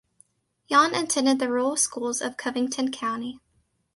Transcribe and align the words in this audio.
Yawn 0.67 0.95
attended 0.95 1.37
the 1.37 1.47
rural 1.47 1.77
schools 1.77 2.21
of 2.21 2.35
Covington 2.35 2.89
County. 2.91 3.39